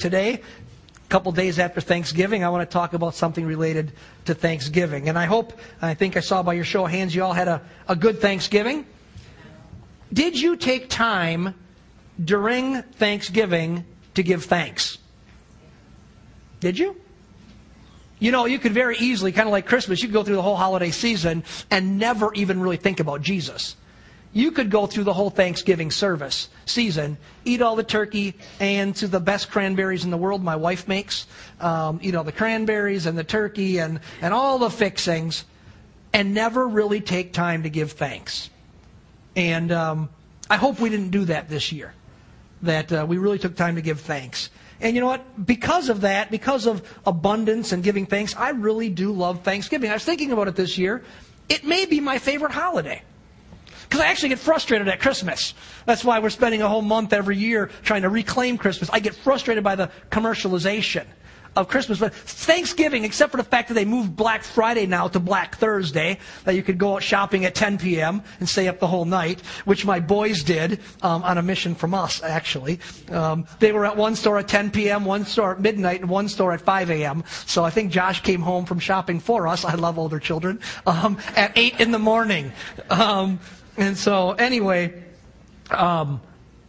[0.00, 3.92] today, a couple days after Thanksgiving, I want to talk about something related
[4.24, 5.08] to Thanksgiving.
[5.08, 7.48] And I hope, I think I saw by your show of hands, you all had
[7.48, 8.86] a, a good Thanksgiving.
[10.12, 11.54] Did you take time
[12.22, 13.84] during Thanksgiving
[14.14, 14.98] to give thanks?
[16.60, 16.96] Did you?
[18.18, 20.42] You know, you could very easily, kind of like Christmas, you could go through the
[20.42, 23.76] whole holiday season and never even really think about Jesus.
[24.32, 29.08] You could go through the whole Thanksgiving service season, eat all the turkey and to
[29.08, 31.26] the best cranberries in the world my wife makes,
[31.60, 35.44] um, you know, the cranberries and the turkey and, and all the fixings,
[36.12, 38.50] and never really take time to give thanks.
[39.34, 40.08] And um,
[40.48, 41.92] I hope we didn't do that this year,
[42.62, 44.50] that uh, we really took time to give thanks.
[44.80, 45.44] And you know what?
[45.44, 49.90] Because of that, because of abundance and giving thanks, I really do love Thanksgiving.
[49.90, 51.02] I was thinking about it this year.
[51.48, 53.02] It may be my favorite holiday.
[53.90, 55.52] Because I actually get frustrated at Christmas.
[55.84, 58.88] That's why we're spending a whole month every year trying to reclaim Christmas.
[58.92, 61.06] I get frustrated by the commercialization
[61.56, 61.98] of Christmas.
[61.98, 66.18] But Thanksgiving, except for the fact that they moved Black Friday now to Black Thursday,
[66.44, 68.22] that you could go out shopping at 10 p.m.
[68.38, 71.92] and stay up the whole night, which my boys did um, on a mission from
[71.92, 72.78] us, actually.
[73.10, 76.28] Um, they were at one store at 10 p.m., one store at midnight, and one
[76.28, 77.24] store at 5 a.m.
[77.46, 79.64] So I think Josh came home from shopping for us.
[79.64, 80.60] I love older children.
[80.86, 82.52] Um, at 8 in the morning.
[83.76, 85.02] And so, anyway,
[85.70, 86.20] um,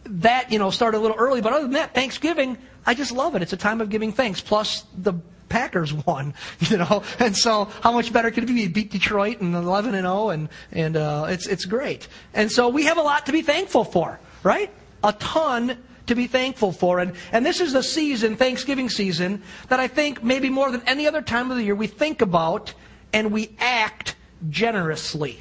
[0.04, 1.40] that, you know, started a little early.
[1.40, 3.42] But other than that, Thanksgiving, I just love it.
[3.42, 4.40] It's a time of giving thanks.
[4.40, 5.14] Plus, the
[5.48, 8.66] Packers won, you know, and so how much better could it be?
[8.68, 12.08] Beat Detroit and 11 and 0, and and uh, it's it's great.
[12.34, 14.70] And so we have a lot to be thankful for, right?
[15.04, 19.78] A ton to be thankful for, and and this is the season, Thanksgiving season, that
[19.78, 22.72] I think maybe more than any other time of the year we think about
[23.12, 24.16] and we act
[24.48, 25.38] generously.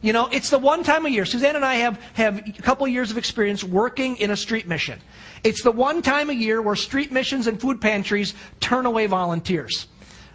[0.00, 1.24] You know, it's the one time a year.
[1.24, 4.68] Suzanne and I have, have a couple of years of experience working in a street
[4.68, 5.00] mission.
[5.42, 9.88] It's the one time a year where street missions and food pantries turn away volunteers.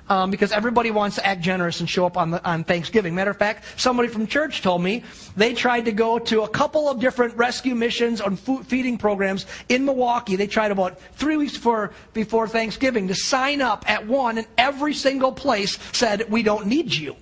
[0.10, 3.16] Um, because everybody wants to act generous and show up on, the, on Thanksgiving.
[3.16, 5.02] Matter of fact, somebody from church told me
[5.38, 9.46] they tried to go to a couple of different rescue missions and food feeding programs
[9.70, 10.36] in Milwaukee.
[10.36, 14.94] They tried about three weeks before, before Thanksgiving to sign up at one, and every
[14.94, 17.16] single place said, We don't need you.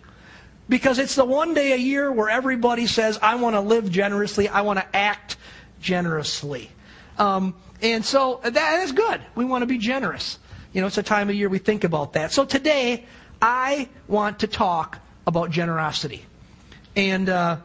[0.71, 4.47] Because it's the one day a year where everybody says, I want to live generously,
[4.47, 5.35] I want to act
[5.81, 6.71] generously.
[7.17, 9.19] Um, and so that is good.
[9.35, 10.39] We want to be generous.
[10.71, 12.31] You know, it's a time of year we think about that.
[12.31, 13.03] So today,
[13.41, 16.23] I want to talk about generosity.
[16.95, 17.57] And uh,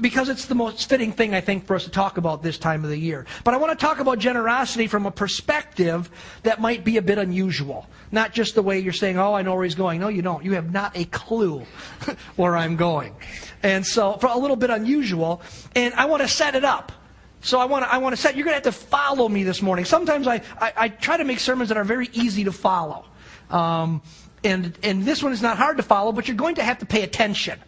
[0.00, 2.84] because it's the most fitting thing, I think, for us to talk about this time
[2.84, 3.26] of the year.
[3.44, 6.10] But I want to talk about generosity from a perspective
[6.42, 7.86] that might be a bit unusual.
[8.10, 10.00] Not just the way you're saying, oh, I know where he's going.
[10.00, 10.44] No, you don't.
[10.44, 11.64] You have not a clue
[12.36, 13.14] where I'm going.
[13.62, 15.42] And so, for a little bit unusual.
[15.74, 16.92] And I want to set it up.
[17.42, 19.42] So I want to, I want to set, you're going to have to follow me
[19.42, 19.84] this morning.
[19.84, 23.04] Sometimes I, I, I try to make sermons that are very easy to follow.
[23.50, 24.00] Um,
[24.44, 26.86] and, and this one is not hard to follow, but you're going to have to
[26.86, 27.58] pay attention.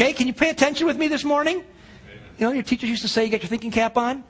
[0.00, 1.56] Okay, can you pay attention with me this morning?
[1.56, 4.22] You know, your teachers used to say you got your thinking cap on.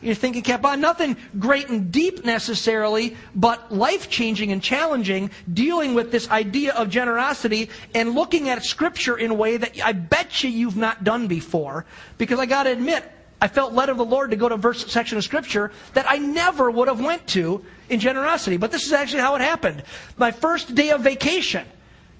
[0.00, 0.80] Your thinking cap on.
[0.80, 6.88] Nothing great and deep necessarily, but life changing and challenging, dealing with this idea of
[6.88, 11.26] generosity and looking at Scripture in a way that I bet you you've not done
[11.26, 11.84] before.
[12.16, 13.04] Because I got to admit,
[13.38, 16.06] I felt led of the Lord to go to a verse section of Scripture that
[16.08, 18.56] I never would have went to in generosity.
[18.56, 19.82] But this is actually how it happened.
[20.16, 21.66] My first day of vacation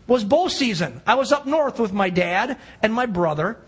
[0.06, 1.00] was bow season.
[1.06, 3.58] I was up north with my dad and my brother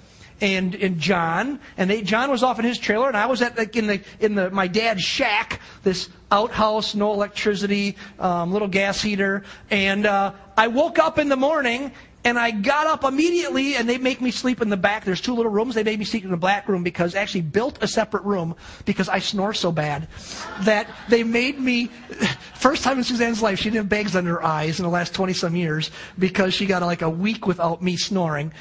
[0.41, 3.57] and, and John, and they, John was off in his trailer, and I was at
[3.57, 9.01] like in the in the my dad's shack, this outhouse, no electricity, um, little gas
[9.01, 11.93] heater, and uh, I woke up in the morning.
[12.25, 15.05] And I got up immediately, and they make me sleep in the back.
[15.05, 15.75] There's two little rooms.
[15.75, 19.11] They made me sleep in the black room because actually built a separate room because
[19.11, 20.09] I snore so bad
[20.61, 21.87] that they made me.
[22.55, 25.13] First time in Suzanne's life, she didn't have bags under her eyes in the last
[25.13, 28.53] 20 some years because she got like a week without me snoring.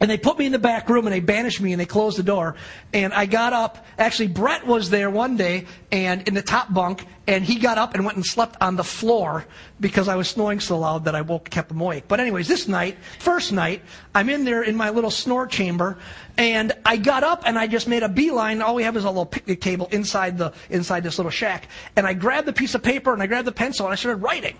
[0.00, 2.18] And they put me in the back room and they banished me and they closed
[2.18, 2.56] the door.
[2.92, 3.86] And I got up.
[3.98, 7.94] Actually, Brett was there one day and in the top bunk, and he got up
[7.94, 9.46] and went and slept on the floor
[9.80, 12.04] because I was snoring so loud that I woke, kept him awake.
[12.08, 13.82] But anyways, this night, first night,
[14.14, 15.98] I'm in there in my little snore chamber,
[16.36, 18.62] and I got up and I just made a beeline.
[18.62, 21.68] All we have is a little picnic table inside the inside this little shack.
[21.96, 24.22] And I grabbed the piece of paper and I grabbed the pencil and I started
[24.22, 24.56] writing.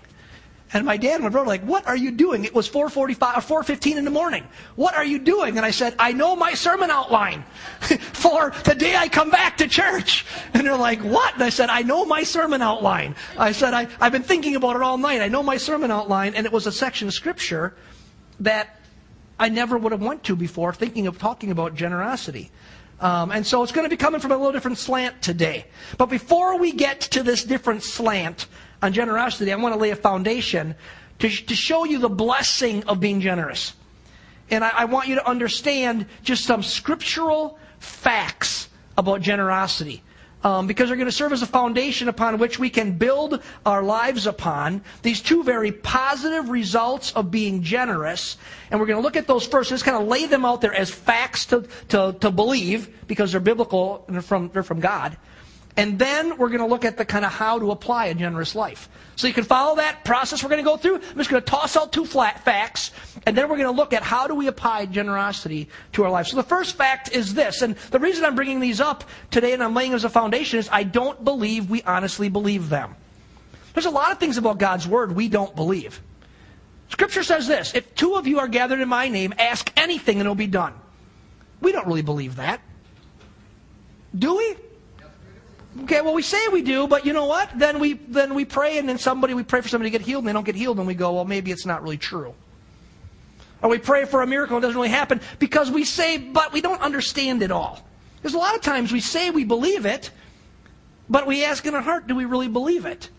[0.73, 2.43] And my dad and my brother like, what are you doing?
[2.43, 4.45] It was 4.45 or 4.15 in the morning.
[4.75, 5.55] What are you doing?
[5.55, 7.43] And I said, I know my sermon outline
[7.79, 10.25] for the day I come back to church.
[10.53, 11.35] And they're like, what?
[11.35, 13.15] And I said, I know my sermon outline.
[13.37, 15.21] I said, I, I've been thinking about it all night.
[15.21, 16.35] I know my sermon outline.
[16.35, 17.73] And it was a section of scripture
[18.41, 18.77] that
[19.39, 22.51] I never would have went to before thinking of talking about generosity.
[22.99, 25.67] Um, and so it's going to be coming from a little different slant today.
[25.97, 28.47] But before we get to this different slant
[28.81, 30.75] on generosity, I want to lay a foundation
[31.19, 33.73] to, to show you the blessing of being generous.
[34.49, 40.03] And I, I want you to understand just some scriptural facts about generosity
[40.43, 43.83] um, because they're going to serve as a foundation upon which we can build our
[43.83, 44.81] lives upon.
[45.01, 48.37] These two very positive results of being generous.
[48.71, 50.73] And we're going to look at those first, just kind of lay them out there
[50.73, 55.17] as facts to, to, to believe because they're biblical and they're from, they're from God.
[55.77, 58.55] And then we're going to look at the kind of how to apply a generous
[58.55, 58.89] life.
[59.15, 60.95] So you can follow that process we're going to go through.
[60.95, 62.91] I'm just going to toss out two flat facts,
[63.25, 66.27] and then we're going to look at how do we apply generosity to our life.
[66.27, 69.63] So the first fact is this, and the reason I'm bringing these up today and
[69.63, 72.95] I'm laying as a foundation is I don't believe we honestly believe them.
[73.73, 76.01] There's a lot of things about God's Word we don't believe.
[76.89, 80.21] Scripture says this if two of you are gathered in my name, ask anything and
[80.25, 80.73] it'll be done.
[81.61, 82.61] We don't really believe that.
[84.17, 84.55] Do we?
[85.83, 87.49] Okay, well we say we do, but you know what?
[87.55, 90.23] Then we then we pray and then somebody we pray for somebody to get healed
[90.23, 92.33] and they don't get healed and we go, well maybe it's not really true.
[93.61, 96.53] Or we pray for a miracle and it doesn't really happen because we say, but
[96.53, 97.83] we don't understand it all.
[98.21, 100.11] There's a lot of times we say we believe it,
[101.09, 103.09] but we ask in our heart, do we really believe it?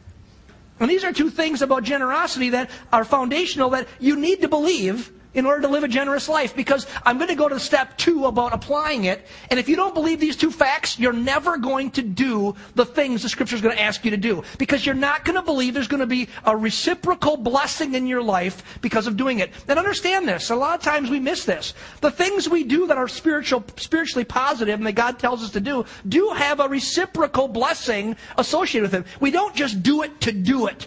[0.81, 5.13] And these are two things about generosity that are foundational that you need to believe
[5.35, 8.27] in order to live a generous life because I'm going to go to step two
[8.27, 9.27] about applying it.
[9.51, 13.23] And if you don't believe these two facts, you're never going to do the things
[13.23, 15.75] the scripture is going to ask you to do because you're not going to believe
[15.75, 19.53] there's going to be a reciprocal blessing in your life because of doing it.
[19.69, 20.51] And understand this.
[20.51, 21.75] A lot of times we miss this.
[22.01, 25.61] The things we do that are spiritual, spiritually positive and that God tells us to
[25.61, 29.05] do do have a reciprocal blessing associated with them.
[29.21, 30.87] We don't just do it to do it.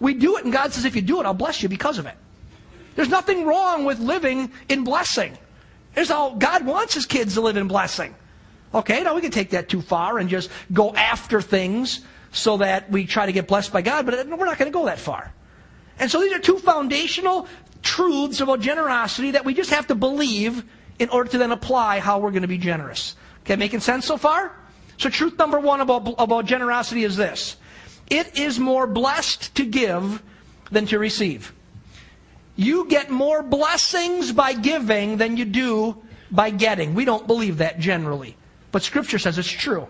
[0.00, 2.06] We do it and God says, if you do it, I'll bless you because of
[2.06, 2.14] it.
[2.94, 5.36] There's nothing wrong with living in blessing.
[5.94, 8.14] There's all God wants his kids to live in blessing.
[8.74, 12.00] Okay, now we can take that too far and just go after things
[12.32, 14.86] so that we try to get blessed by God, but we're not going to go
[14.86, 15.32] that far.
[16.00, 17.46] And so these are two foundational
[17.82, 20.64] truths about generosity that we just have to believe
[20.98, 23.14] in order to then apply how we're going to be generous.
[23.42, 24.56] Okay, making sense so far?
[24.96, 27.56] So truth number one about, about generosity is this.
[28.08, 30.22] It is more blessed to give
[30.70, 31.52] than to receive.
[32.56, 36.94] You get more blessings by giving than you do by getting.
[36.94, 38.36] We don't believe that generally.
[38.72, 39.88] But Scripture says it's true.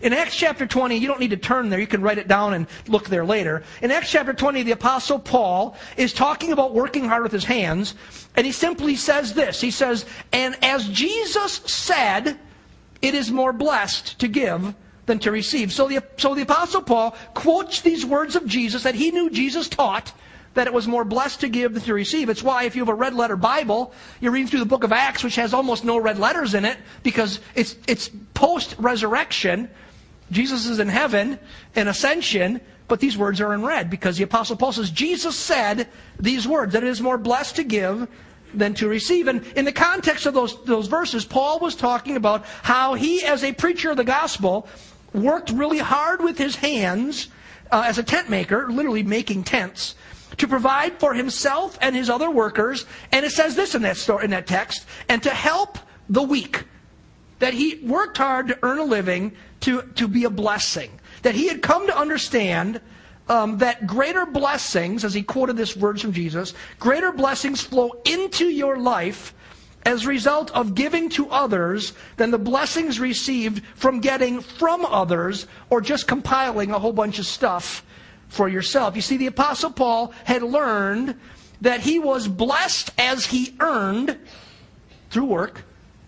[0.00, 2.54] In Acts chapter 20, you don't need to turn there, you can write it down
[2.54, 3.62] and look there later.
[3.82, 7.94] In Acts chapter 20, the Apostle Paul is talking about working hard with his hands,
[8.34, 12.36] and he simply says this He says, And as Jesus said,
[13.00, 14.74] it is more blessed to give
[15.06, 15.72] than to receive.
[15.72, 19.68] So the, so the Apostle Paul quotes these words of Jesus that he knew Jesus
[19.68, 20.12] taught
[20.54, 22.28] that it was more blessed to give than to receive.
[22.28, 24.92] It's why if you have a red letter Bible, you're reading through the book of
[24.92, 29.70] Acts, which has almost no red letters in it, because it's, it's post resurrection.
[30.30, 31.38] Jesus is in heaven
[31.74, 35.88] in ascension, but these words are in red because the Apostle Paul says, Jesus said
[36.18, 38.08] these words, that it is more blessed to give
[38.54, 39.28] than to receive.
[39.28, 43.44] And in the context of those, those verses, Paul was talking about how he, as
[43.44, 44.68] a preacher of the gospel,
[45.14, 47.28] worked really hard with his hands
[47.70, 49.94] uh, as a tent maker, literally making tents,
[50.38, 52.86] to provide for himself and his other workers.
[53.10, 56.64] And it says this in that story, in that text, and to help the weak.
[57.38, 61.00] That he worked hard to earn a living to, to be a blessing.
[61.22, 62.80] That he had come to understand
[63.28, 68.46] um, that greater blessings, as he quoted this words from Jesus, greater blessings flow into
[68.46, 69.34] your life
[69.84, 75.46] as a result of giving to others than the blessings received from getting from others
[75.70, 77.84] or just compiling a whole bunch of stuff
[78.32, 78.96] for yourself.
[78.96, 81.16] You see, the Apostle Paul had learned
[81.60, 84.18] that he was blessed as he earned
[85.10, 85.62] through work,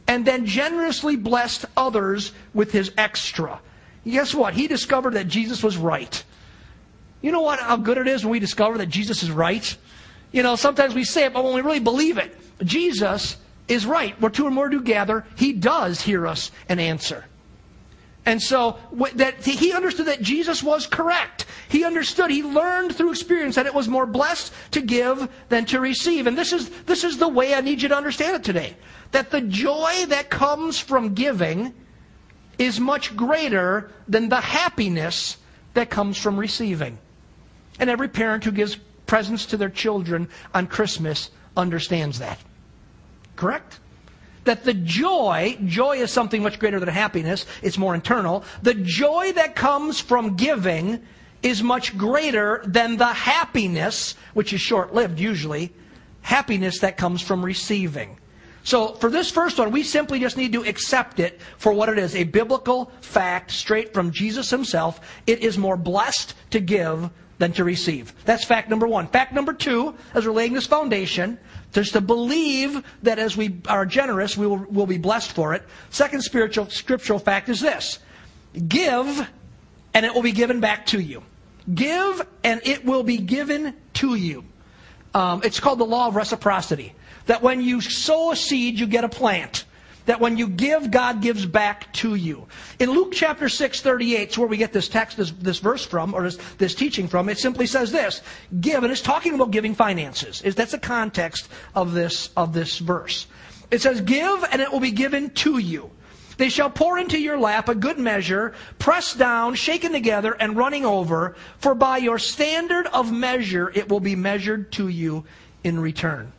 [0.09, 3.61] and then generously blessed others with his extra.
[4.07, 4.55] Guess what?
[4.55, 6.25] He discovered that Jesus was right.
[7.21, 7.61] You know what?
[7.61, 9.77] How good it is when we discover that Jesus is right?
[10.33, 13.37] You know, sometimes we say it, but when we really believe it, Jesus
[13.69, 14.19] is right.
[14.19, 17.27] Where two or more do gather, he does hear us and answer.
[18.27, 18.79] And so
[19.15, 21.45] that he understood that Jesus was correct.
[21.69, 25.81] He understood, he learned through experience that it was more blessed to give than to
[25.81, 26.27] receive.
[26.27, 28.77] And this is, this is the way I need you to understand it today.
[29.13, 31.75] That the joy that comes from giving
[32.59, 35.37] is much greater than the happiness
[35.75, 36.99] that comes from receiving.
[37.79, 38.77] And every parent who gives
[39.07, 42.39] presents to their children on Christmas understands that.
[43.37, 43.81] Correct?
[44.45, 48.45] That the joy, joy is something much greater than happiness, it's more internal.
[48.63, 51.01] The joy that comes from giving
[51.43, 55.73] is much greater than the happiness, which is short lived usually,
[56.23, 58.19] happiness that comes from receiving.
[58.65, 61.99] So for this first one, we simply just need to accept it for what it
[61.99, 65.01] is a biblical fact straight from Jesus himself.
[65.27, 68.15] It is more blessed to give than to receive.
[68.25, 69.07] That's fact number one.
[69.09, 71.39] Fact number two, as we're laying this foundation,
[71.73, 75.63] just to believe that as we are generous, we will, will be blessed for it.
[75.91, 77.99] Second spiritual scriptural fact is this
[78.69, 79.29] give,
[79.93, 81.23] and it will be given back to you.
[81.75, 84.45] Give, and it will be given to you.
[85.15, 86.95] Um, it's called the law of reciprocity
[87.27, 89.65] that when you sow a seed, you get a plant.
[90.07, 92.47] That when you give, God gives back to you.
[92.79, 96.13] In Luke chapter 6, 38, is where we get this text, this, this verse from,
[96.15, 97.29] or this, this, teaching from.
[97.29, 98.21] It simply says this,
[98.61, 100.41] give, and it's talking about giving finances.
[100.55, 103.27] That's the context of this, of this verse.
[103.71, 105.91] It says, give, and it will be given to you.
[106.37, 110.85] They shall pour into your lap a good measure, pressed down, shaken together, and running
[110.85, 115.25] over, for by your standard of measure it will be measured to you
[115.63, 116.33] in return.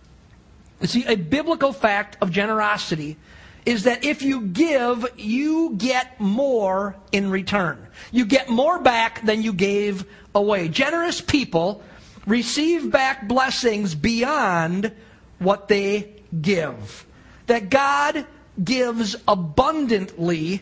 [0.82, 3.18] You see, a biblical fact of generosity
[3.66, 7.88] is that if you give, you get more in return.
[8.12, 10.68] You get more back than you gave away.
[10.68, 11.82] Generous people
[12.28, 14.92] receive back blessings beyond
[15.40, 17.06] what they give.
[17.48, 18.26] That God
[18.64, 20.62] gives abundantly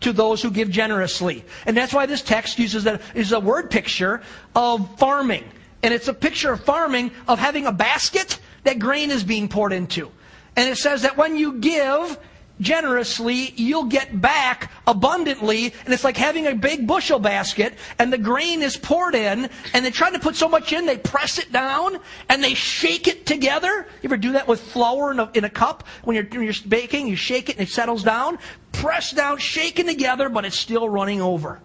[0.00, 1.44] to those who give generously.
[1.66, 4.22] And that's why this text uses a, is a word picture
[4.54, 5.44] of farming.
[5.82, 9.72] And it's a picture of farming of having a basket that grain is being poured
[9.72, 10.10] into.
[10.56, 12.18] And it says that when you give
[12.60, 15.72] generously, you'll get back abundantly.
[15.84, 19.84] And it's like having a big bushel basket and the grain is poured in and
[19.84, 23.26] they try to put so much in, they press it down and they shake it
[23.26, 23.86] together.
[24.02, 25.86] You ever do that with flour in a, in a cup?
[26.04, 28.38] When you're, when you're baking, you shake it and it settles down.
[28.72, 31.60] Press down, shaken together, but it's still running over.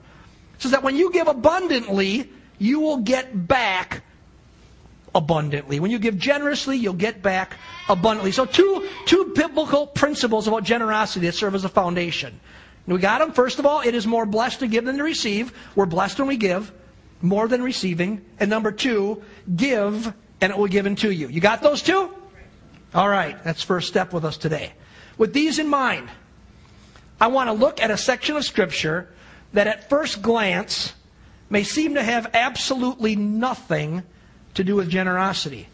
[0.57, 4.03] So that when you give abundantly, you will get back
[5.13, 5.79] abundantly.
[5.79, 8.31] When you give generously, you'll get back abundantly.
[8.31, 12.39] So two, two biblical principles about generosity that serve as a foundation.
[12.85, 13.31] we got them.
[13.31, 15.53] First of all, it is more blessed to give than to receive.
[15.75, 16.71] We're blessed when we give,
[17.21, 18.25] more than receiving.
[18.39, 19.23] And number two,
[19.55, 21.27] give and it will be given to you.
[21.27, 22.13] You got those two?
[22.93, 24.73] All right, that's first step with us today.
[25.17, 26.09] With these in mind,
[27.19, 29.09] I want to look at a section of Scripture
[29.53, 30.93] that at first glance
[31.49, 34.03] may seem to have absolutely nothing
[34.59, 35.67] to do with generosity.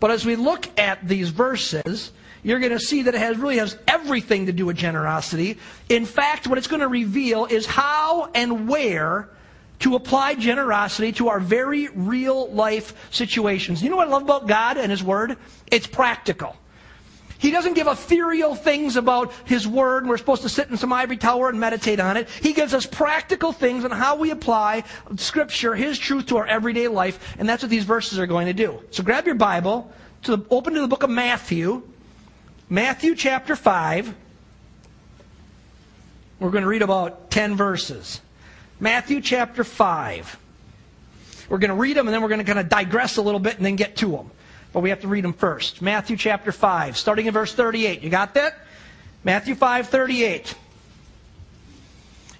[0.00, 2.10] But as we look at these verses,
[2.42, 5.56] you're going to see that it has, really has everything to do with generosity.
[5.88, 9.28] In fact, what it's going to reveal is how and where
[9.78, 13.82] to apply generosity to our very real life situations.
[13.82, 15.36] You know what I love about God and His Word?
[15.70, 16.56] It's practical.
[17.44, 20.94] He doesn't give ethereal things about His Word, and we're supposed to sit in some
[20.94, 22.30] ivory tower and meditate on it.
[22.30, 24.84] He gives us practical things on how we apply
[25.16, 28.54] Scripture, His truth, to our everyday life, and that's what these verses are going to
[28.54, 28.80] do.
[28.92, 31.82] So grab your Bible, to the, open to the book of Matthew,
[32.70, 34.14] Matthew chapter 5.
[36.40, 38.22] We're going to read about 10 verses.
[38.80, 40.38] Matthew chapter 5.
[41.50, 43.38] We're going to read them, and then we're going to kind of digress a little
[43.38, 44.30] bit and then get to them.
[44.74, 45.80] But we have to read them first.
[45.80, 48.02] Matthew chapter 5, starting in verse 38.
[48.02, 48.58] You got that?
[49.22, 50.56] Matthew 5, 38.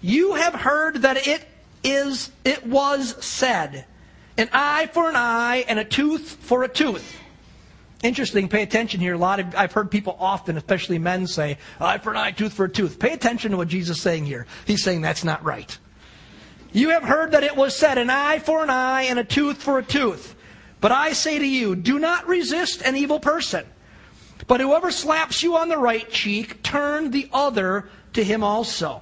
[0.02, 1.46] You have heard that it
[1.84, 3.86] is, it was said,
[4.36, 7.16] an eye for an eye and a tooth for a tooth.
[8.02, 9.14] Interesting, pay attention here.
[9.14, 12.52] A lot of, I've heard people often, especially men, say, eye for an eye, tooth
[12.52, 12.98] for a tooth.
[12.98, 14.46] Pay attention to what Jesus is saying here.
[14.66, 15.78] He's saying that's not right.
[16.72, 19.62] You have heard that it was said, an eye for an eye and a tooth
[19.62, 20.33] for a tooth.
[20.84, 23.64] But I say to you, do not resist an evil person.
[24.46, 29.00] But whoever slaps you on the right cheek, turn the other to him also.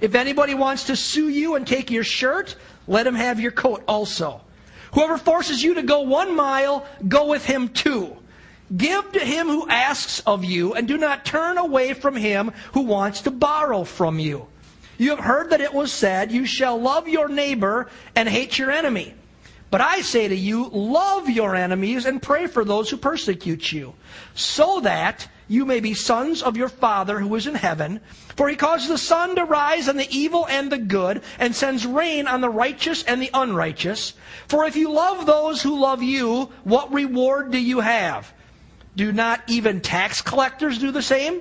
[0.00, 2.54] If anybody wants to sue you and take your shirt,
[2.86, 4.42] let him have your coat also.
[4.94, 8.16] Whoever forces you to go one mile, go with him two.
[8.76, 12.82] Give to him who asks of you, and do not turn away from him who
[12.82, 14.46] wants to borrow from you.
[14.98, 18.70] You have heard that it was said, You shall love your neighbor and hate your
[18.70, 19.14] enemy.
[19.70, 23.94] But I say to you, love your enemies and pray for those who persecute you,
[24.34, 28.00] so that you may be sons of your Father who is in heaven.
[28.36, 31.86] For he causes the sun to rise on the evil and the good, and sends
[31.86, 34.14] rain on the righteous and the unrighteous.
[34.46, 38.32] For if you love those who love you, what reward do you have?
[38.96, 41.40] Do not even tax collectors do the same?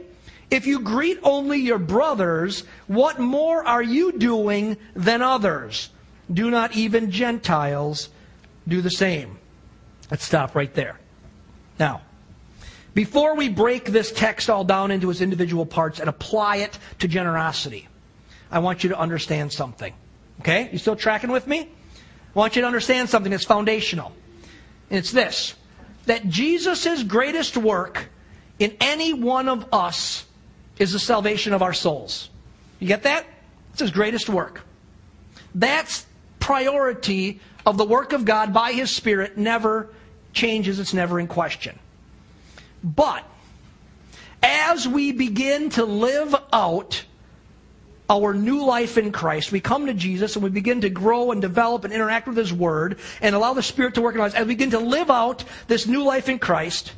[0.51, 5.89] If you greet only your brothers, what more are you doing than others?
[6.31, 8.09] Do not even Gentiles
[8.67, 9.37] do the same.
[10.11, 10.99] Let's stop right there.
[11.79, 12.01] Now,
[12.93, 17.07] before we break this text all down into its individual parts and apply it to
[17.07, 17.87] generosity,
[18.49, 19.93] I want you to understand something.
[20.41, 20.69] Okay?
[20.71, 21.59] You still tracking with me?
[21.61, 24.13] I want you to understand something that's foundational.
[24.89, 25.53] And it's this
[26.05, 28.09] that Jesus' greatest work
[28.59, 30.25] in any one of us
[30.79, 32.29] is the salvation of our souls.
[32.79, 33.25] You get that?
[33.71, 34.61] It's his greatest work.
[35.53, 36.05] That's
[36.39, 39.89] priority of the work of God by his Spirit never
[40.31, 41.77] changes, it's never in question.
[42.81, 43.25] But
[44.41, 47.03] as we begin to live out
[48.09, 51.41] our new life in Christ, we come to Jesus and we begin to grow and
[51.41, 54.33] develop and interact with His Word and allow the Spirit to work in lives.
[54.33, 56.93] As we begin to live out this new life in Christ,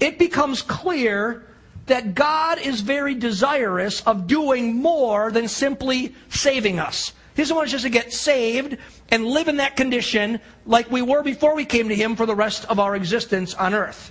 [0.00, 1.44] it becomes clear
[1.84, 7.12] that God is very desirous of doing more than simply saving us.
[7.38, 8.78] He doesn't want us just to get saved
[9.10, 12.34] and live in that condition like we were before we came to Him for the
[12.34, 14.10] rest of our existence on earth.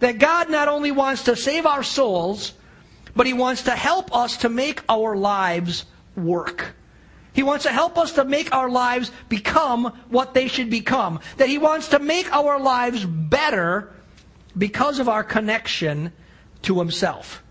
[0.00, 2.52] That God not only wants to save our souls,
[3.16, 5.86] but He wants to help us to make our lives
[6.16, 6.74] work.
[7.32, 11.20] He wants to help us to make our lives become what they should become.
[11.38, 13.90] That He wants to make our lives better
[14.58, 16.12] because of our connection
[16.60, 17.42] to Himself.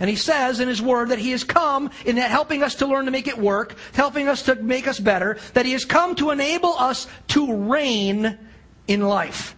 [0.00, 3.04] And He says in His Word that He has come in helping us to learn
[3.04, 6.30] to make it work, helping us to make us better, that He has come to
[6.30, 8.38] enable us to reign
[8.86, 9.54] in life.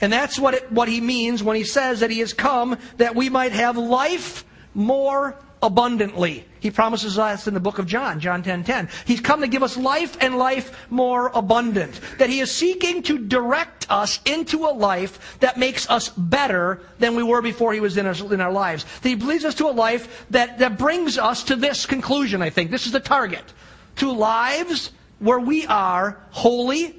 [0.00, 3.14] And that's what, it, what He means when He says that He has come that
[3.14, 6.44] we might have life more abundantly.
[6.60, 8.44] He promises us in the book of John, John 10:10.
[8.44, 8.88] 10, 10.
[9.04, 12.00] He's come to give us life and life more abundant.
[12.18, 17.16] That he is seeking to direct us into a life that makes us better than
[17.16, 18.84] we were before he was in our, in our lives.
[19.02, 22.50] That he leads us to a life that, that brings us to this conclusion, I
[22.50, 22.70] think.
[22.70, 23.44] This is the target.
[23.96, 26.94] To lives where we are holy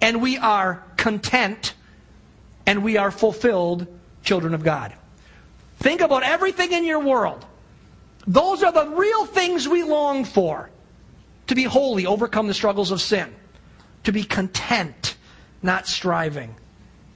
[0.00, 1.74] and we are content
[2.66, 3.86] and we are fulfilled
[4.24, 4.92] children of God.
[5.78, 7.44] Think about everything in your world.
[8.26, 10.70] Those are the real things we long for.
[11.48, 13.34] To be holy, overcome the struggles of sin.
[14.04, 15.16] To be content,
[15.62, 16.54] not striving.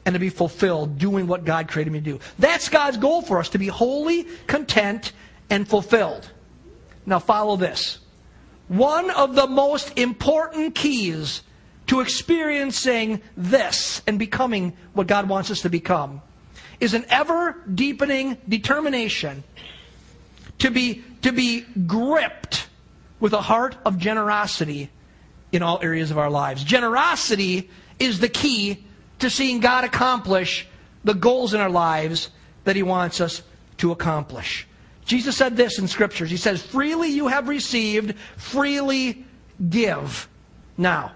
[0.04, 2.20] And to be fulfilled, doing what God created me to do.
[2.38, 5.12] That's God's goal for us, to be holy, content,
[5.50, 6.30] and fulfilled.
[7.04, 7.98] Now follow this.
[8.68, 11.42] One of the most important keys
[11.86, 16.20] to experiencing this and becoming what God wants us to become
[16.80, 19.44] is an ever deepening determination
[20.58, 22.68] to be, to be gripped
[23.20, 24.90] with a heart of generosity
[25.52, 26.64] in all areas of our lives.
[26.64, 28.84] Generosity is the key
[29.18, 30.66] to seeing God accomplish
[31.04, 32.30] the goals in our lives
[32.64, 33.42] that He wants us
[33.78, 34.66] to accomplish.
[35.04, 36.30] Jesus said this in Scriptures.
[36.30, 39.24] He says, Freely you have received, freely
[39.70, 40.28] give.
[40.76, 41.12] Now,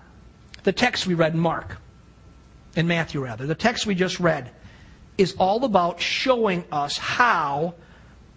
[0.62, 1.76] the text we read in Mark,
[2.76, 4.50] in Matthew rather, the text we just read,
[5.18, 7.74] is all about showing us how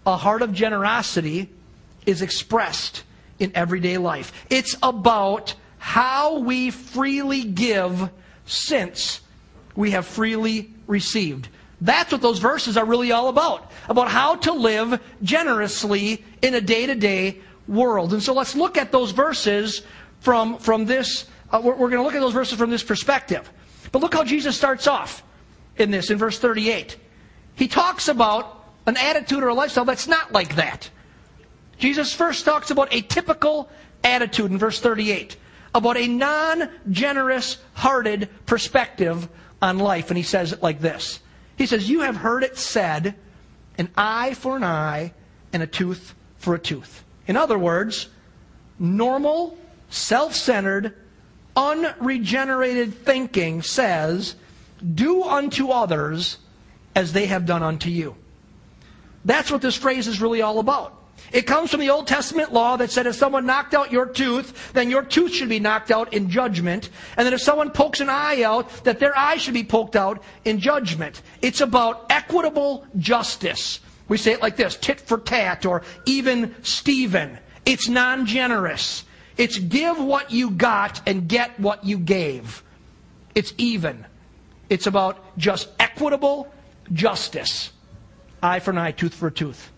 [0.06, 1.50] a heart of generosity
[2.06, 3.04] is expressed
[3.40, 4.32] in everyday life.
[4.50, 8.10] It's about how we freely give
[8.46, 9.22] since
[9.76, 11.50] we have freely received.
[11.82, 13.72] That's what those verses are really all about.
[13.90, 18.14] About how to live generously in a day to day world.
[18.14, 19.82] And so let's look at those verses
[20.22, 21.26] from, from this.
[21.52, 23.52] Uh, we're, we're going to look at those verses from this perspective.
[23.92, 25.24] But look how Jesus starts off
[25.78, 26.98] in this, in verse 38.
[27.56, 30.90] He talks about an attitude or a lifestyle that's not like that.
[31.78, 33.70] Jesus first talks about a typical
[34.04, 35.38] attitude in verse 38,
[35.74, 39.28] about a non generous hearted perspective
[39.62, 40.10] on life.
[40.10, 41.20] And he says it like this
[41.58, 43.16] He says, You have heard it said,
[43.78, 45.14] an eye for an eye
[45.52, 47.04] and a tooth for a tooth.
[47.28, 48.10] In other words,
[48.78, 49.58] normal,
[49.90, 50.96] self centered,
[51.56, 54.36] unregenerated thinking says
[54.94, 56.38] do unto others
[56.96, 58.16] as they have done unto you.
[59.26, 61.00] That's what this phrase is really all about.
[61.32, 64.72] It comes from the Old Testament law that said if someone knocked out your tooth,
[64.74, 66.90] then your tooth should be knocked out in judgment.
[67.18, 70.22] And that if someone pokes an eye out, that their eye should be poked out
[70.46, 71.22] in judgment.
[71.42, 73.80] It's about equitable justice.
[74.08, 77.40] We say it like this tit for tat or even Stephen.
[77.66, 79.04] It's non generous.
[79.38, 82.62] It's give what you got and get what you gave.
[83.34, 84.06] It's even.
[84.70, 86.52] It's about just equitable
[86.92, 87.73] justice.
[88.44, 89.72] Eye for an eye, tooth for a tooth.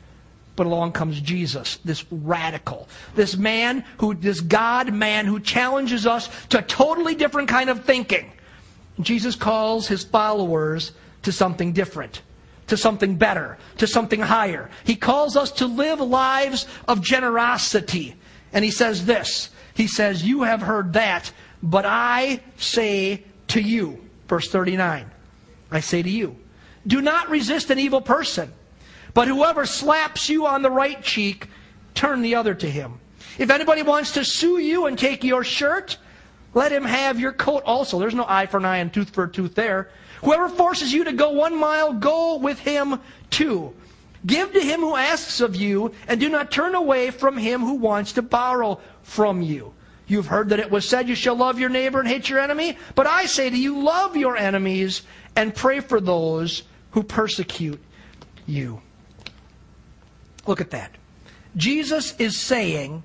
[0.56, 6.30] But along comes Jesus, this radical, this man who, this God man who challenges us
[6.48, 8.32] to a totally different kind of thinking.
[9.02, 12.22] Jesus calls his followers to something different,
[12.68, 14.70] to something better, to something higher.
[14.86, 18.16] He calls us to live lives of generosity.
[18.54, 24.02] And he says this He says, You have heard that, but I say to you.
[24.28, 25.12] Verse 39
[25.70, 26.38] I say to you,
[26.88, 28.52] do not resist an evil person,
[29.14, 31.48] but whoever slaps you on the right cheek,
[31.94, 33.00] turn the other to him.
[33.38, 35.98] If anybody wants to sue you and take your shirt,
[36.54, 38.00] let him have your coat also.
[38.00, 39.90] There's no eye for an eye and tooth for a tooth there.
[40.24, 43.74] Whoever forces you to go one mile, go with him two.
[44.26, 47.76] Give to him who asks of you, and do not turn away from him who
[47.76, 49.74] wants to borrow from you.
[50.08, 52.78] You've heard that it was said, You shall love your neighbor and hate your enemy.
[52.96, 55.02] But I say to you, love your enemies
[55.36, 56.64] and pray for those
[56.96, 57.80] who persecute
[58.48, 58.82] you.
[60.48, 60.92] Look at that.
[61.58, 63.04] Jesus is saying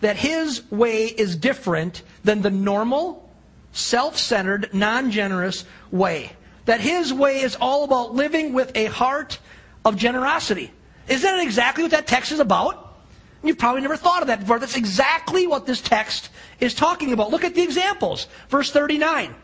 [0.00, 3.30] that his way is different than the normal,
[3.72, 6.32] self centered, non generous way.
[6.64, 9.38] That his way is all about living with a heart
[9.84, 10.72] of generosity.
[11.06, 12.96] Isn't that exactly what that text is about?
[13.44, 14.58] You've probably never thought of that before.
[14.58, 17.30] That's exactly what this text is talking about.
[17.30, 18.26] Look at the examples.
[18.48, 19.34] Verse 39.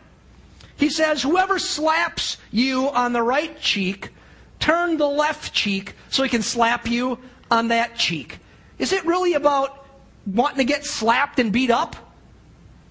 [0.79, 4.09] He says, Whoever slaps you on the right cheek,
[4.59, 7.19] turn the left cheek so he can slap you
[7.51, 8.39] on that cheek.
[8.77, 9.85] Is it really about
[10.25, 11.97] wanting to get slapped and beat up?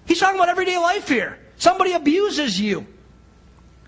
[0.05, 1.39] He's talking about everyday life here.
[1.57, 2.85] Somebody abuses you.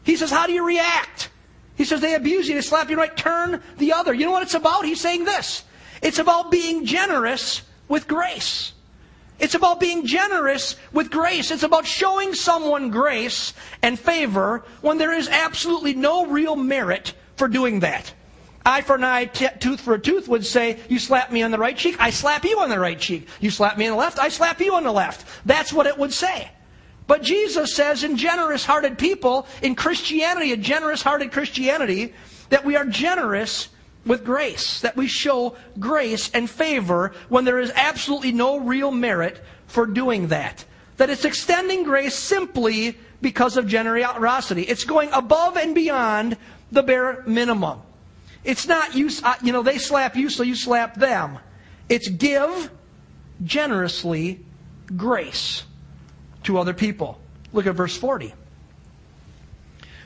[0.04, 1.30] He says, How do you react?
[1.76, 4.16] He says, They abuse you, they slap you right, turn the other.
[4.16, 4.84] You know what it's about?
[4.84, 5.64] He's saying this
[6.02, 8.74] it's about being generous with grace.
[9.42, 11.50] It's about being generous with grace.
[11.50, 17.48] It's about showing someone grace and favor when there is absolutely no real merit for
[17.48, 18.14] doing that.
[18.64, 21.50] Eye for an eye, t- tooth for a tooth would say, You slap me on
[21.50, 23.28] the right cheek, I slap you on the right cheek.
[23.40, 25.26] You slap me on the left, I slap you on the left.
[25.44, 26.52] That's what it would say.
[27.08, 32.14] But Jesus says in generous hearted people, in Christianity, a generous hearted Christianity,
[32.50, 33.70] that we are generous
[34.06, 39.42] with grace, that we show grace and favor when there is absolutely no real merit
[39.68, 40.66] for doing that.
[40.98, 44.64] That it's extending grace simply because of generosity.
[44.64, 46.38] It's going above and beyond
[46.72, 47.80] the bare minimum.
[48.44, 51.38] It's not you, uh, you know, they slap you, so you slap them.
[51.90, 52.72] It's give
[53.44, 54.44] generously
[54.96, 55.64] grace
[56.44, 57.20] to other people.
[57.54, 58.34] Look at verse 40.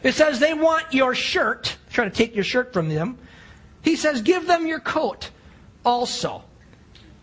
[0.03, 3.17] It says they want your shirt, trying to take your shirt from them.
[3.85, 5.29] He says, give them your coat
[5.85, 6.43] also.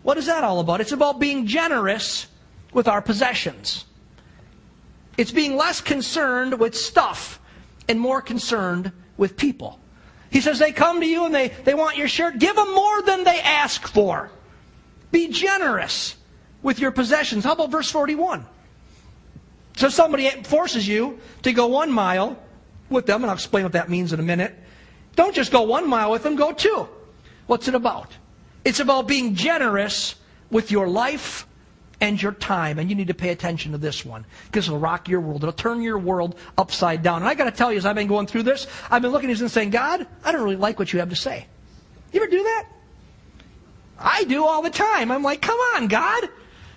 [0.01, 0.79] What is that all about?
[0.79, 2.27] It's about being generous
[2.71, 3.83] with our possessions.
[5.17, 7.41] It's being less concerned with stuff
[7.89, 9.77] and more concerned with people.
[10.29, 12.39] He says they come to you and they, they want your shirt.
[12.39, 14.31] Give them more than they ask for.
[15.11, 16.15] Be generous
[16.63, 17.43] with your possessions.
[17.43, 18.45] How about verse 41?
[19.75, 22.39] So somebody forces you to go one mile
[22.89, 24.57] with them, and I'll explain what that means in a minute.
[25.15, 26.87] Don't just go one mile with them, go two.
[27.47, 28.11] What's it about?
[28.65, 30.15] It's about being generous
[30.49, 31.45] with your life
[31.99, 32.79] and your time.
[32.79, 35.43] And you need to pay attention to this one because it'll rock your world.
[35.43, 37.21] It'll turn your world upside down.
[37.21, 39.29] And I got to tell you, as I've been going through this, I've been looking
[39.29, 41.45] at this and saying, God, I don't really like what you have to say.
[42.11, 42.67] You ever do that?
[43.97, 45.11] I do all the time.
[45.11, 46.29] I'm like, come on, God.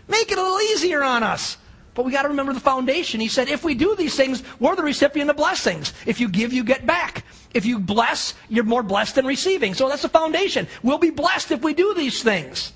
[0.09, 1.59] Make it a little easier on us.
[1.97, 3.21] But we got to remember the foundation.
[3.21, 5.95] He said, if we do these things, we're the recipient of blessings.
[6.05, 7.25] If you give, you get back.
[7.55, 9.73] If you bless, you're more blessed than receiving.
[9.73, 10.69] So that's the foundation.
[10.83, 12.75] We'll be blessed if we do these things.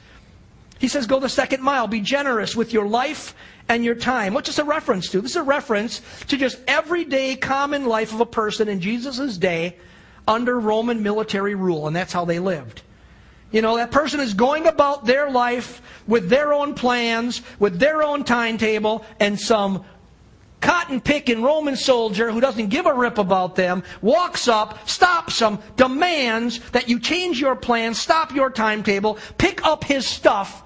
[0.78, 1.86] He says, go the second mile.
[1.86, 3.34] Be generous with your life
[3.68, 4.32] and your time.
[4.32, 5.20] What's this a reference to?
[5.20, 9.76] This is a reference to just everyday common life of a person in Jesus' day
[10.26, 11.86] under Roman military rule.
[11.86, 12.80] And that's how they lived.
[13.50, 18.02] You know, that person is going about their life with their own plans, with their
[18.02, 19.84] own timetable, and some
[20.60, 25.58] cotton picking Roman soldier who doesn't give a rip about them walks up, stops them,
[25.76, 30.62] demands that you change your plans, stop your timetable, pick up his stuff,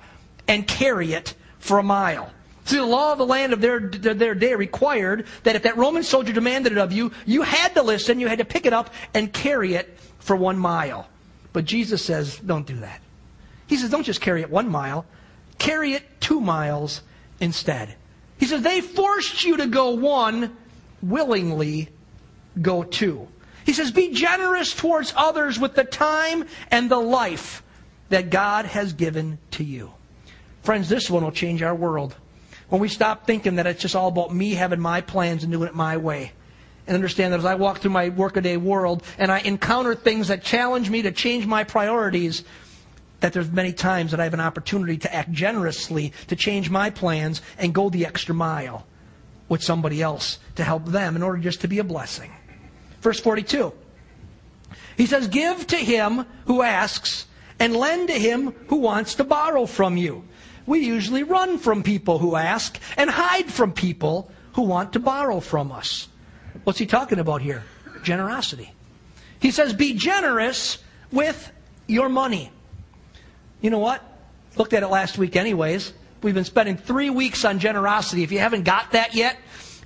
[0.48, 2.30] and carry it for a mile.
[2.66, 6.02] See, the law of the land of their, their day required that if that Roman
[6.02, 8.92] soldier demanded it of you, you had to listen, you had to pick it up
[9.12, 11.08] and carry it for one mile.
[11.54, 13.00] But Jesus says, don't do that.
[13.68, 15.06] He says, don't just carry it one mile,
[15.58, 17.00] carry it two miles
[17.40, 17.94] instead.
[18.38, 20.54] He says, they forced you to go one,
[21.00, 21.88] willingly
[22.60, 23.28] go two.
[23.64, 27.62] He says, be generous towards others with the time and the life
[28.08, 29.94] that God has given to you.
[30.64, 32.16] Friends, this one will change our world.
[32.68, 35.68] When we stop thinking that it's just all about me having my plans and doing
[35.68, 36.32] it my way
[36.86, 40.42] and understand that as I walk through my workaday world and I encounter things that
[40.42, 42.44] challenge me to change my priorities,
[43.20, 46.90] that there's many times that I have an opportunity to act generously, to change my
[46.90, 48.86] plans and go the extra mile
[49.48, 52.32] with somebody else to help them in order just to be a blessing.
[53.00, 53.72] Verse 42.
[54.96, 57.26] He says, Give to him who asks
[57.58, 60.24] and lend to him who wants to borrow from you.
[60.66, 65.40] We usually run from people who ask and hide from people who want to borrow
[65.40, 66.08] from us.
[66.64, 67.62] What's he talking about here?
[68.02, 68.72] Generosity.
[69.38, 70.78] He says, be generous
[71.12, 71.52] with
[71.86, 72.50] your money.
[73.60, 74.02] You know what?
[74.56, 75.92] Looked at it last week, anyways.
[76.22, 78.22] We've been spending three weeks on generosity.
[78.22, 79.36] If you haven't got that yet,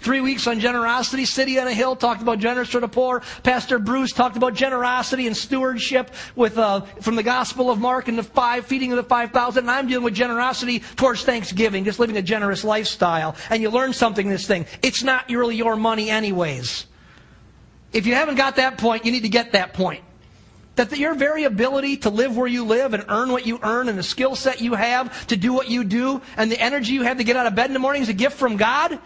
[0.00, 1.24] Three weeks on generosity.
[1.24, 3.22] City on a Hill talked about generous to the poor.
[3.42, 8.16] Pastor Bruce talked about generosity and stewardship with uh, from the Gospel of Mark and
[8.16, 9.64] the five feeding of the five thousand.
[9.64, 13.34] And I'm dealing with generosity towards Thanksgiving, just living a generous lifestyle.
[13.50, 14.66] And you learn something in this thing.
[14.82, 16.86] It's not really your money, anyways.
[17.92, 20.04] If you haven't got that point, you need to get that point.
[20.76, 23.98] That your very ability to live where you live and earn what you earn and
[23.98, 27.18] the skill set you have to do what you do and the energy you have
[27.18, 29.00] to get out of bed in the morning is a gift from God.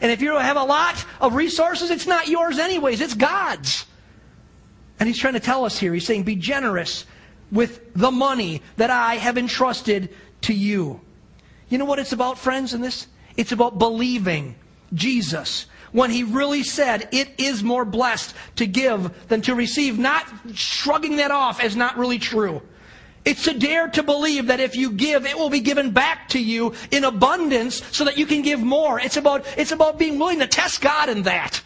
[0.00, 3.86] And if you have a lot of resources, it's not yours anyways, it's God's.
[5.00, 7.04] And he's trying to tell us here, he's saying, be generous
[7.50, 11.00] with the money that I have entrusted to you.
[11.68, 13.06] You know what it's about, friends, in this?
[13.36, 14.56] It's about believing
[14.94, 20.26] Jesus when he really said it is more blessed to give than to receive, not
[20.54, 22.62] shrugging that off as not really true.
[23.24, 26.42] It's to dare to believe that if you give, it will be given back to
[26.42, 28.98] you in abundance so that you can give more.
[29.00, 31.60] It's about, it's about being willing to test God in that.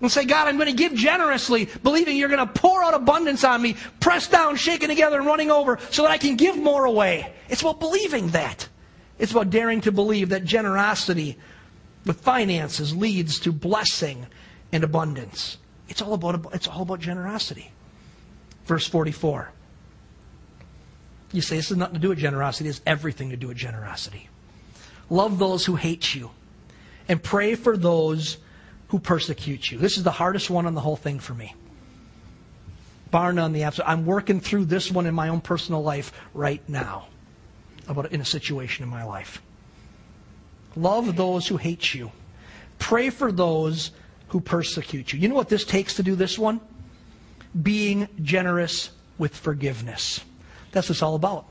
[0.00, 3.44] And say, God, I'm going to give generously, believing you're going to pour out abundance
[3.44, 6.84] on me, pressed down, shaken together, and running over, so that I can give more
[6.84, 7.32] away.
[7.48, 8.68] It's about believing that.
[9.18, 11.38] It's about daring to believe that generosity
[12.04, 14.26] with finances leads to blessing
[14.72, 15.58] and abundance.
[15.88, 17.70] It's all about, it's all about generosity.
[18.66, 19.52] Verse 44.
[21.34, 22.68] You say this has nothing to do with generosity.
[22.68, 24.28] It has everything to do with generosity.
[25.10, 26.30] Love those who hate you
[27.08, 28.38] and pray for those
[28.88, 29.78] who persecute you.
[29.78, 31.52] This is the hardest one on the whole thing for me.
[33.10, 33.88] Bar none, the absolute.
[33.88, 37.08] I'm working through this one in my own personal life right now,
[37.88, 39.42] about in a situation in my life.
[40.76, 42.12] Love those who hate you.
[42.78, 43.90] Pray for those
[44.28, 45.18] who persecute you.
[45.18, 46.60] You know what this takes to do this one?
[47.60, 50.20] Being generous with forgiveness.
[50.74, 51.46] That's what it's all about.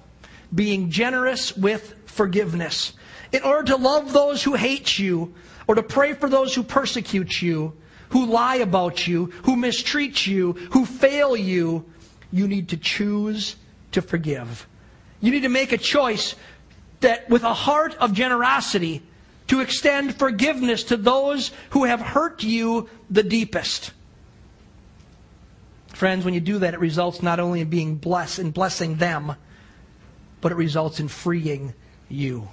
[0.53, 2.93] Being generous with forgiveness.
[3.31, 5.33] In order to love those who hate you,
[5.65, 7.73] or to pray for those who persecute you,
[8.09, 11.85] who lie about you, who mistreat you, who fail you,
[12.31, 13.55] you need to choose
[13.93, 14.67] to forgive.
[15.21, 16.35] You need to make a choice
[16.99, 19.01] that with a heart of generosity
[19.47, 23.93] to extend forgiveness to those who have hurt you the deepest.
[25.93, 29.35] Friends, when you do that, it results not only in being blessed and blessing them,
[30.41, 31.73] but it results in freeing
[32.09, 32.49] you.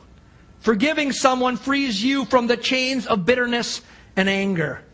[0.61, 3.81] Forgiving someone frees you from the chains of bitterness
[4.15, 4.85] and anger.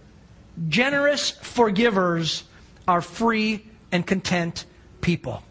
[0.68, 2.44] Generous forgivers
[2.87, 4.64] are free and content
[5.00, 5.42] people.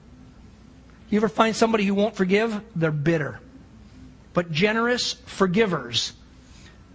[1.10, 2.62] You ever find somebody who won't forgive?
[2.78, 3.42] They're bitter.
[4.34, 6.14] But generous forgivers,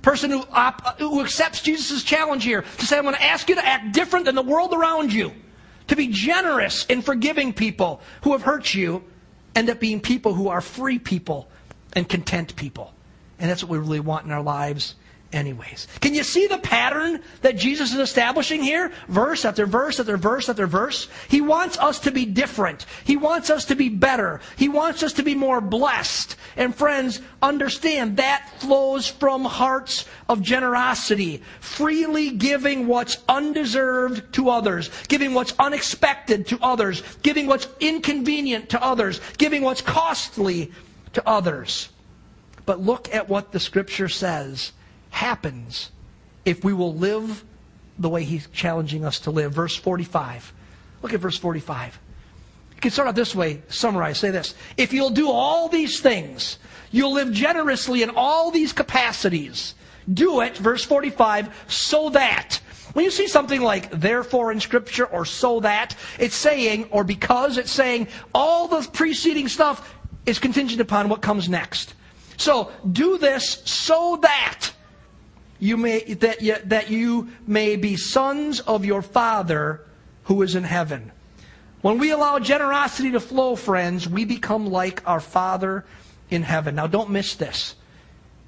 [0.00, 3.54] person who, op- who accepts Jesus' challenge here to say, I'm going to ask you
[3.56, 5.32] to act different than the world around you
[5.90, 9.03] to be generous in forgiving people who have hurt you,
[9.57, 11.48] end up being people who are free people
[11.94, 12.94] and content people.
[13.40, 14.94] And that's what we really want in our lives
[15.32, 15.86] anyways.
[16.00, 18.92] Can you see the pattern that Jesus is establishing here?
[19.08, 21.08] Verse after verse after verse after verse.
[21.28, 22.86] He wants us to be different.
[23.04, 24.40] He wants us to be better.
[24.56, 26.36] He wants us to be more blessed.
[26.56, 34.90] And friends, understand that flows from hearts of generosity, freely giving what's undeserved to others,
[35.08, 40.72] giving what's unexpected to others, giving what's inconvenient to others, giving what's costly
[41.12, 41.88] to others.
[42.66, 44.72] But look at what the scripture says
[45.11, 45.90] happens
[46.44, 47.44] if we will live
[47.99, 49.53] the way he's challenging us to live.
[49.53, 50.53] Verse 45.
[51.03, 51.99] Look at verse 45.
[52.75, 54.55] You can start out this way, summarize, say this.
[54.77, 56.59] If you'll do all these things,
[56.90, 59.75] you'll live generously in all these capacities.
[60.12, 62.61] Do it, verse 45, so that.
[62.94, 67.59] When you see something like therefore in Scripture or so that, it's saying, or because
[67.59, 69.94] it's saying, all the preceding stuff
[70.27, 71.94] is contingent upon what comes next.
[72.37, 74.70] So do this so that
[75.61, 79.83] you may, that, you, that you may be sons of your Father
[80.25, 81.12] who is in heaven.
[81.83, 85.85] When we allow generosity to flow, friends, we become like our Father
[86.31, 86.75] in heaven.
[86.75, 87.77] Now, don't miss this.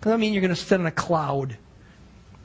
[0.01, 1.57] Doesn't mean you're going to sit in a cloud.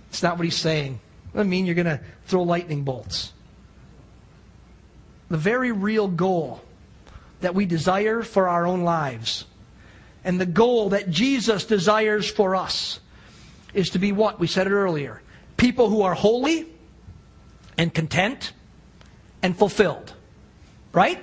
[0.10, 1.00] It's not what he's saying.
[1.34, 3.34] Doesn't mean you're going to throw lightning bolts.
[5.30, 6.62] The very real goal
[7.42, 9.46] that we desire for our own lives
[10.24, 13.00] and the goal that Jesus desires for us
[13.78, 14.40] is to be what?
[14.40, 15.22] We said it earlier.
[15.56, 16.68] People who are holy
[17.78, 18.52] and content
[19.44, 20.13] and fulfilled.
[20.94, 21.22] Right?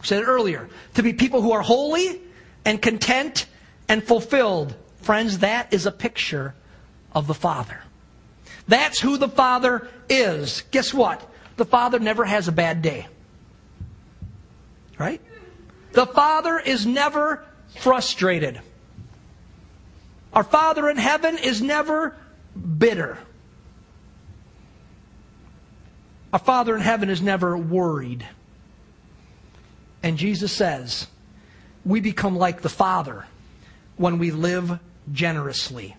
[0.00, 0.68] We said it earlier.
[0.94, 2.20] To be people who are holy
[2.64, 3.46] and content
[3.86, 4.74] and fulfilled.
[5.02, 6.54] Friends, that is a picture
[7.12, 7.82] of the Father.
[8.66, 10.62] That's who the Father is.
[10.70, 11.28] Guess what?
[11.56, 13.08] The Father never has a bad day.
[14.98, 15.20] Right?
[15.92, 17.44] The Father is never
[17.76, 18.60] frustrated.
[20.32, 22.14] Our Father in heaven is never
[22.78, 23.18] bitter.
[26.32, 28.26] Our Father in heaven is never worried.
[30.02, 31.08] And Jesus says,
[31.84, 33.26] we become like the Father
[33.96, 34.78] when we live
[35.12, 35.96] generously,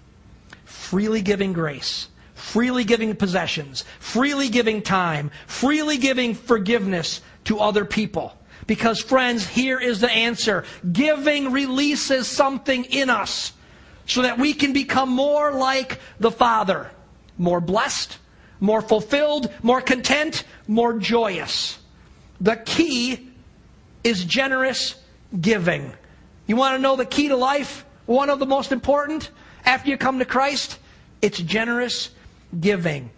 [0.64, 8.38] freely giving grace, freely giving possessions, freely giving time, freely giving forgiveness to other people.
[8.68, 13.54] Because, friends, here is the answer giving releases something in us
[14.12, 16.92] so that we can become more like the Father,
[17.38, 18.18] more blessed,
[18.60, 21.80] more fulfilled, more content, more joyous.
[22.42, 23.32] The key
[24.04, 24.96] is generous
[25.40, 25.94] giving.
[26.46, 27.86] You want to know the key to life?
[28.06, 29.32] One of the most important
[29.64, 30.78] after you come to Christ?
[31.22, 32.10] It's generous
[32.60, 33.12] giving.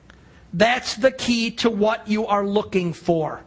[0.53, 3.41] That's the key to what you are looking for.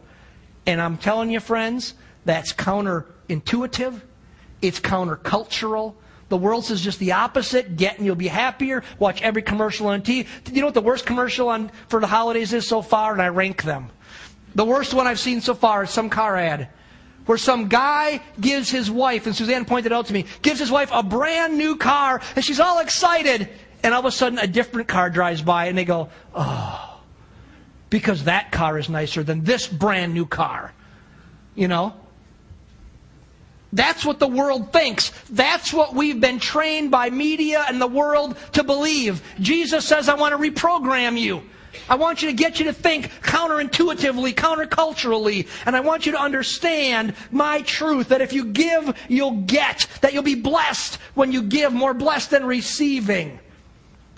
[0.65, 1.93] And I'm telling you, friends,
[2.25, 4.01] that's counterintuitive.
[4.61, 5.93] It's countercultural.
[6.29, 7.77] The world says just the opposite.
[7.77, 8.83] Get and you'll be happier.
[8.99, 10.27] Watch every commercial on TV.
[10.51, 13.13] You know what the worst commercial on for the holidays is so far?
[13.13, 13.89] And I rank them.
[14.55, 16.69] The worst one I've seen so far is some car ad
[17.27, 20.89] where some guy gives his wife, and Suzanne pointed out to me, gives his wife
[20.93, 23.49] a brand new car, and she's all excited.
[23.83, 26.99] And all of a sudden, a different car drives by, and they go, oh,
[27.89, 30.73] because that car is nicer than this brand new car.
[31.53, 31.93] You know?
[33.73, 35.11] That's what the world thinks.
[35.29, 39.21] That's what we've been trained by media and the world to believe.
[39.39, 41.43] Jesus says, I want to reprogram you.
[41.89, 46.19] I want you to get you to think counterintuitively, counterculturally, and I want you to
[46.19, 51.43] understand my truth that if you give, you'll get, that you'll be blessed when you
[51.43, 53.39] give, more blessed than receiving.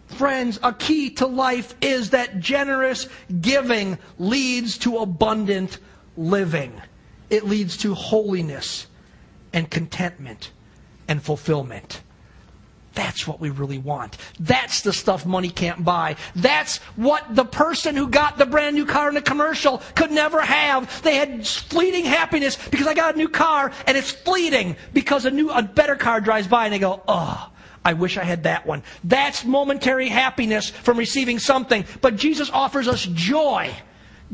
[0.08, 3.08] Friends, a key to life is that generous
[3.42, 5.80] giving leads to abundant
[6.18, 6.74] living.
[7.30, 8.88] It leads to holiness
[9.54, 10.52] and contentment
[11.08, 12.02] and fulfillment.
[12.94, 14.18] That's what we really want.
[14.40, 16.16] That's the stuff money can't buy.
[16.36, 20.42] That's what the person who got the brand new car in the commercial could never
[20.42, 21.02] have.
[21.04, 25.32] They had fleeting happiness because I got a new car and it's fleeting because a
[25.32, 27.52] new, a better car drives by and they go, oh,
[27.86, 28.84] I wish I had that one.
[29.04, 31.86] That's momentary happiness from receiving something.
[32.02, 33.72] But Jesus offers us joy.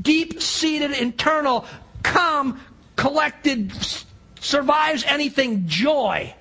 [0.02, 1.66] Deep seated, internal,
[2.04, 2.60] calm,
[2.96, 3.72] collected,
[4.40, 6.34] survives anything joy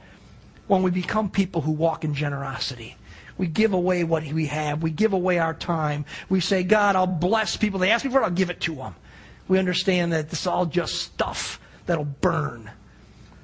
[0.66, 2.96] when we become people who walk in generosity.
[3.36, 4.82] We give away what we have.
[4.82, 6.04] We give away our time.
[6.28, 7.80] We say, God, I'll bless people.
[7.80, 8.94] They ask me for it, I'll give it to them.
[9.48, 12.70] We understand that is all just stuff that'll burn.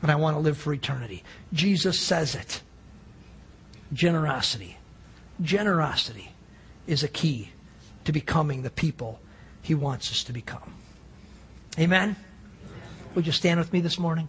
[0.03, 1.23] And I want to live for eternity.
[1.53, 2.63] Jesus says it.
[3.93, 4.79] Generosity.
[5.43, 6.33] Generosity
[6.87, 7.51] is a key
[8.05, 9.21] to becoming the people
[9.61, 10.75] he wants us to become.
[11.79, 12.17] Amen?
[13.15, 14.29] Would you stand with me this morning?